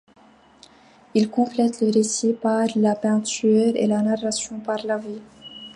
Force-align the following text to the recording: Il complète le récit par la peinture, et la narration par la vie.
Il 1.13 1.29
complète 1.29 1.79
le 1.81 1.91
récit 1.91 2.33
par 2.33 2.65
la 2.75 2.95
peinture, 2.95 3.75
et 3.75 3.85
la 3.85 4.01
narration 4.01 4.59
par 4.59 4.83
la 4.83 4.97
vie. 4.97 5.21